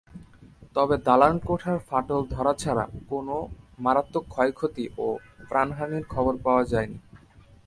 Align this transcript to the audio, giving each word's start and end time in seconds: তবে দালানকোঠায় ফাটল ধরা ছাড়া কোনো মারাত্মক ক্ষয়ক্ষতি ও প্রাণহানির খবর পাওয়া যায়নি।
তবে 0.75 0.95
দালানকোঠায় 1.07 1.81
ফাটল 1.89 2.21
ধরা 2.33 2.53
ছাড়া 2.53 2.85
কোনো 3.09 3.35
মারাত্মক 3.79 4.23
ক্ষয়ক্ষতি 4.33 4.85
ও 4.97 5.07
প্রাণহানির 5.49 6.05
খবর 6.13 6.33
পাওয়া 6.45 6.63
যায়নি। 6.71 6.97